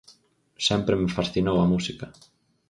Sempre 0.67 0.97
me 1.01 1.13
fascinou 1.17 1.57
a 1.61 1.69
música. 1.73 2.07